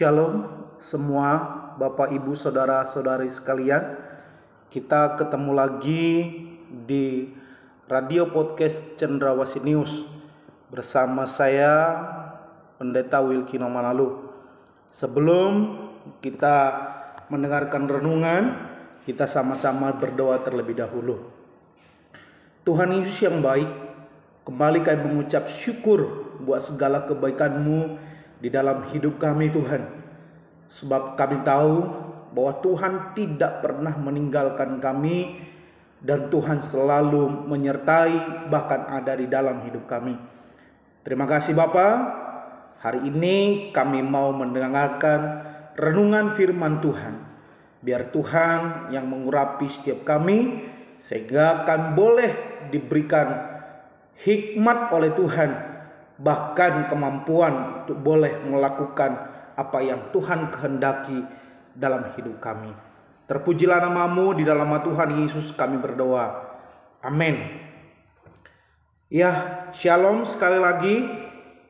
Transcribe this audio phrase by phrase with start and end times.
[0.00, 0.48] Shalom
[0.80, 4.00] semua Bapak Ibu Saudara-saudari sekalian.
[4.72, 6.04] Kita ketemu lagi
[6.72, 7.28] di
[7.84, 10.08] Radio Podcast Cendrawasih News
[10.72, 12.00] bersama saya
[12.80, 14.24] Pendeta Wilkino Manalu.
[14.88, 15.76] Sebelum
[16.24, 16.56] kita
[17.28, 18.56] mendengarkan renungan,
[19.04, 21.28] kita sama-sama berdoa terlebih dahulu.
[22.64, 23.68] Tuhan Yesus yang baik,
[24.48, 28.08] kembali kami mengucap syukur buat segala kebaikan-Mu
[28.40, 29.99] di dalam hidup kami Tuhan.
[30.70, 31.82] Sebab kami tahu
[32.30, 35.50] bahwa Tuhan tidak pernah meninggalkan kami
[36.00, 40.14] dan Tuhan selalu menyertai bahkan ada di dalam hidup kami.
[41.02, 41.94] Terima kasih Bapak.
[42.80, 45.20] Hari ini kami mau mendengarkan
[45.76, 47.14] renungan firman Tuhan.
[47.80, 50.64] Biar Tuhan yang mengurapi setiap kami
[51.00, 52.32] sehingga kami boleh
[52.68, 53.28] diberikan
[54.20, 55.50] hikmat oleh Tuhan
[56.20, 61.24] bahkan kemampuan untuk boleh melakukan apa yang Tuhan kehendaki
[61.74, 62.70] dalam hidup kami.
[63.30, 66.50] Terpujilah namamu di dalam nama Tuhan Yesus kami berdoa.
[67.00, 67.38] Amin.
[69.06, 71.06] Ya, shalom sekali lagi.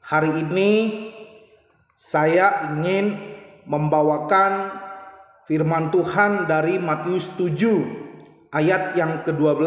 [0.00, 0.70] Hari ini
[1.94, 3.14] saya ingin
[3.68, 4.74] membawakan
[5.46, 9.60] firman Tuhan dari Matius 7 ayat yang ke-12,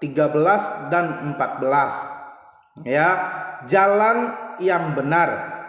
[0.00, 2.84] 13 dan 14.
[2.88, 3.08] Ya,
[3.68, 5.61] jalan yang benar.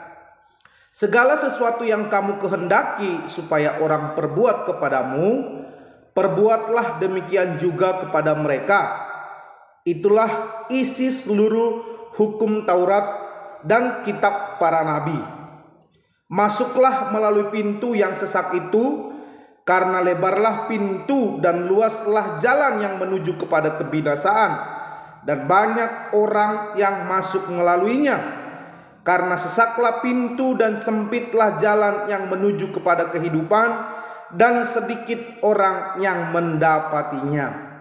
[0.94, 5.30] Segala sesuatu yang kamu kehendaki supaya orang perbuat kepadamu,
[6.14, 9.10] perbuatlah demikian juga kepada mereka.
[9.90, 11.82] Itulah isi seluruh
[12.14, 13.10] hukum Taurat
[13.66, 15.18] dan kitab para nabi.
[16.30, 19.18] Masuklah melalui pintu yang sesak itu,
[19.66, 24.52] karena lebarlah pintu dan luaslah jalan yang menuju kepada kebinasaan
[25.26, 28.43] dan banyak orang yang masuk melaluinya.
[29.04, 33.70] Karena sesaklah pintu dan sempitlah jalan yang menuju kepada kehidupan
[34.32, 37.74] dan sedikit orang yang mendapatinya.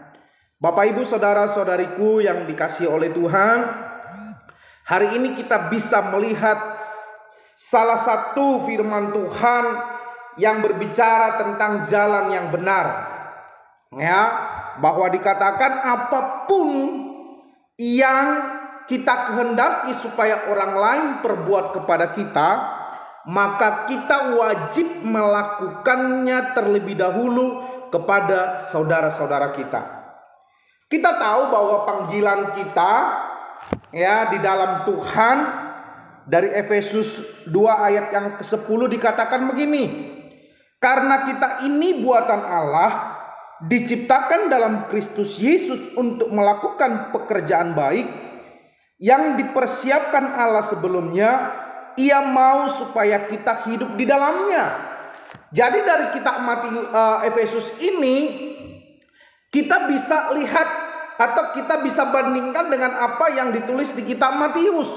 [0.58, 3.58] Bapak Ibu saudara-saudariku yang dikasih oleh Tuhan,
[4.86, 6.58] hari ini kita bisa melihat
[7.54, 9.64] salah satu firman Tuhan
[10.38, 13.10] yang berbicara tentang jalan yang benar.
[13.94, 14.20] Ya,
[14.80, 16.68] bahwa dikatakan apa pun
[17.76, 18.26] yang
[18.86, 22.48] kita kehendaki supaya orang lain perbuat kepada kita,
[23.28, 27.62] maka kita wajib melakukannya terlebih dahulu
[27.92, 29.80] kepada saudara-saudara kita.
[30.90, 32.92] Kita tahu bahwa panggilan kita
[33.94, 35.38] ya di dalam Tuhan
[36.26, 37.54] dari Efesus 2
[37.88, 40.12] ayat yang ke-10 dikatakan begini.
[40.82, 42.90] Karena kita ini buatan Allah
[43.62, 48.31] diciptakan dalam Kristus Yesus untuk melakukan pekerjaan baik
[49.02, 51.50] yang dipersiapkan Allah sebelumnya,
[51.98, 54.94] ia mau supaya kita hidup di dalamnya.
[55.50, 58.16] Jadi dari kitab mati uh, Efesus ini
[59.50, 60.68] kita bisa lihat
[61.18, 64.88] atau kita bisa bandingkan dengan apa yang ditulis di kitab Matius.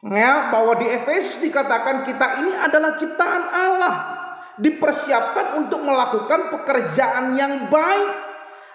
[0.00, 3.94] Ya, bahwa di Efesus dikatakan kita ini adalah ciptaan Allah
[4.60, 8.12] dipersiapkan untuk melakukan pekerjaan yang baik.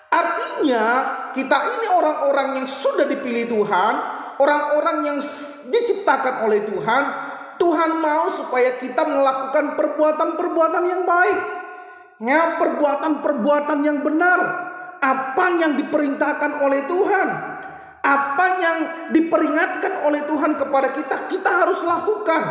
[0.09, 0.85] Artinya,
[1.33, 5.19] kita ini orang-orang yang sudah dipilih Tuhan, orang-orang yang
[5.69, 7.03] diciptakan oleh Tuhan.
[7.55, 11.39] Tuhan mau supaya kita melakukan perbuatan-perbuatan yang baik,
[12.19, 14.39] ya, perbuatan-perbuatan yang benar.
[14.99, 17.27] Apa yang diperintahkan oleh Tuhan,
[18.03, 18.77] apa yang
[19.15, 22.41] diperingatkan oleh Tuhan kepada kita, kita harus lakukan.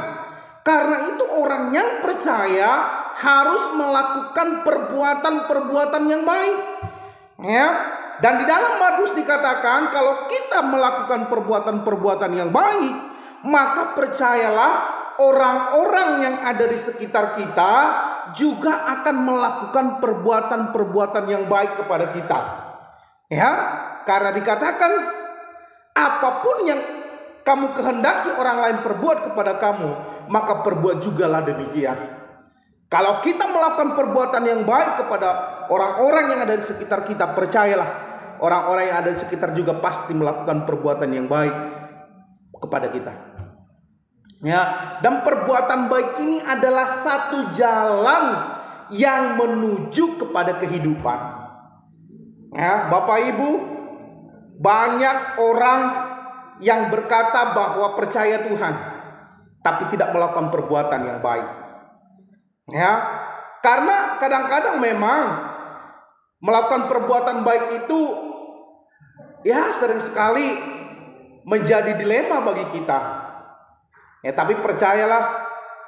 [0.65, 2.73] Karena itu, orang yang percaya
[3.15, 6.59] harus melakukan perbuatan-perbuatan yang baik.
[7.45, 7.69] Ya.
[8.23, 12.95] Dan di dalam Matius dikatakan kalau kita melakukan perbuatan-perbuatan yang baik,
[13.47, 14.73] maka percayalah
[15.19, 17.73] orang-orang yang ada di sekitar kita
[18.35, 22.39] juga akan melakukan perbuatan-perbuatan yang baik kepada kita.
[23.31, 23.51] Ya,
[24.07, 24.93] karena dikatakan
[25.95, 26.81] apa pun yang
[27.45, 29.91] kamu kehendaki orang lain perbuat kepada kamu,
[30.33, 32.25] maka perbuat jugalah demikian.
[32.89, 35.29] Kalau kita melakukan perbuatan yang baik kepada
[35.67, 38.04] orang-orang yang ada di sekitar kita, percayalah
[38.41, 41.55] orang-orang yang ada di sekitar juga pasti melakukan perbuatan yang baik
[42.59, 43.13] kepada kita.
[44.45, 44.63] Ya,
[45.01, 48.25] dan perbuatan baik ini adalah satu jalan
[48.93, 51.19] yang menuju kepada kehidupan.
[52.53, 53.51] Ya, Bapak Ibu,
[54.61, 55.81] banyak orang
[56.61, 58.75] yang berkata bahwa percaya Tuhan
[59.65, 61.49] tapi tidak melakukan perbuatan yang baik.
[62.69, 62.93] Ya,
[63.65, 65.54] karena kadang-kadang memang
[66.45, 68.01] melakukan perbuatan baik itu
[69.49, 70.61] ya sering sekali
[71.49, 73.01] menjadi dilema bagi kita.
[74.21, 75.23] Ya, tapi percayalah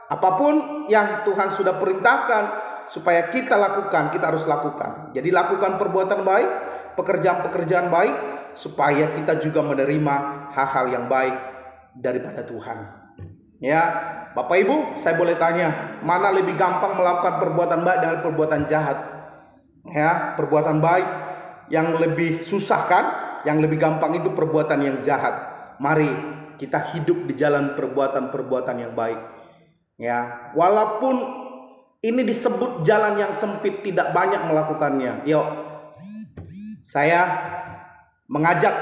[0.08, 2.42] apa pun yang Tuhan sudah perintahkan
[2.88, 5.12] supaya kita lakukan, kita harus lakukan.
[5.12, 6.50] Jadi lakukan perbuatan baik,
[7.00, 8.14] pekerjaan-pekerjaan baik
[8.56, 10.14] supaya kita juga menerima
[10.56, 11.36] hal-hal yang baik
[11.96, 12.78] daripada Tuhan.
[13.56, 13.80] Ya,
[14.36, 19.15] Bapak Ibu, saya boleh tanya, mana lebih gampang melakukan perbuatan baik dengan perbuatan jahat?
[19.90, 21.08] Ya, perbuatan baik
[21.70, 23.04] yang lebih susah kan?
[23.46, 25.34] Yang lebih gampang itu perbuatan yang jahat.
[25.78, 26.10] Mari
[26.58, 29.20] kita hidup di jalan perbuatan-perbuatan yang baik.
[29.96, 31.46] Ya, walaupun
[32.02, 35.24] ini disebut jalan yang sempit tidak banyak melakukannya.
[35.24, 35.46] Yuk.
[36.86, 37.22] Saya
[38.26, 38.74] mengajak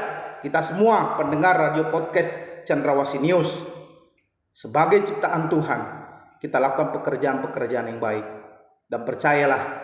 [0.44, 3.48] kita semua pendengar radio podcast Cendrawasih News
[4.54, 5.80] sebagai ciptaan Tuhan
[6.38, 8.26] kita lakukan pekerjaan-pekerjaan yang baik
[8.92, 9.83] dan percayalah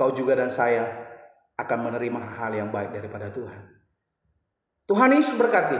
[0.00, 0.88] kau juga dan saya
[1.60, 3.60] akan menerima hal yang baik daripada Tuhan.
[4.88, 5.76] Tuhan Yesus berkati.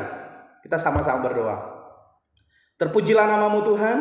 [0.61, 1.56] Kita sama-sama berdoa.
[2.76, 3.96] Terpujilah namamu Tuhan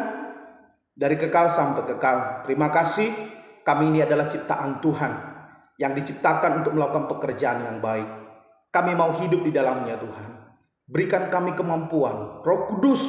[0.92, 2.44] dari kekal sampai kekal.
[2.44, 3.08] Terima kasih
[3.64, 5.12] kami ini adalah ciptaan Tuhan
[5.80, 8.08] yang diciptakan untuk melakukan pekerjaan yang baik.
[8.70, 10.30] Kami mau hidup di dalamnya Tuhan.
[10.84, 12.44] Berikan kami kemampuan.
[12.44, 13.08] Roh Kudus,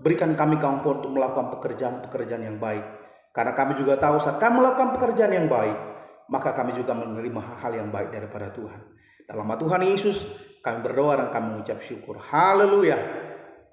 [0.00, 2.82] berikan kami kemampuan untuk melakukan pekerjaan-pekerjaan yang baik.
[3.30, 5.89] Karena kami juga tahu saat kami melakukan pekerjaan yang baik,
[6.30, 8.78] maka kami juga menerima hal yang baik daripada Tuhan.
[9.26, 10.22] Dalam nama Tuhan Yesus,
[10.62, 12.22] kami berdoa dan kami mengucap syukur.
[12.22, 12.98] Haleluya.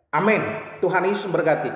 [0.09, 0.42] Amin.
[0.81, 1.69] Tuhan Yesus berkati.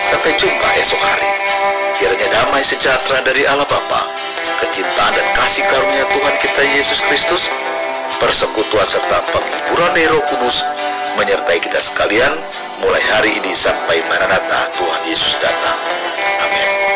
[0.00, 1.28] Sampai jumpa esok hari.
[2.00, 4.08] Kiranya damai sejahtera dari Allah Bapa,
[4.64, 7.46] kecintaan dan kasih karunia Tuhan kita Yesus Kristus,
[8.18, 10.66] persekutuan serta penghiburan Roh Kudus
[11.16, 12.32] menyertai kita sekalian
[12.82, 15.78] mulai hari ini sampai Maranatha Tuhan Yesus datang.
[16.42, 16.91] Amin.